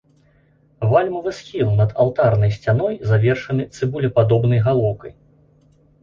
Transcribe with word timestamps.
Вальмавы 0.91 1.31
схіл 1.39 1.67
над 1.81 1.91
алтарнай 2.03 2.53
сцяной 2.55 2.97
завершаны 3.09 3.63
цыбулепадобнай 3.75 4.59
галоўкай. 4.69 5.13